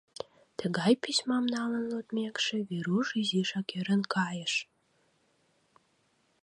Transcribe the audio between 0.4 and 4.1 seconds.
Тыгай письмам налын лудмекше, Веруш изишак ӧрын